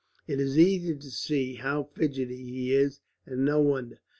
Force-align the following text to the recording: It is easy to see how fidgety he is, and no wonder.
It 0.25 0.39
is 0.39 0.57
easy 0.57 0.95
to 0.95 1.11
see 1.11 1.53
how 1.57 1.83
fidgety 1.83 2.35
he 2.43 2.73
is, 2.73 3.01
and 3.27 3.45
no 3.45 3.59
wonder. 3.61 4.01